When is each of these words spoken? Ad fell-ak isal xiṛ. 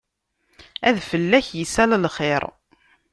Ad 0.87 0.97
fell-ak 1.09 1.47
isal 1.63 1.91
xiṛ. 2.15 2.43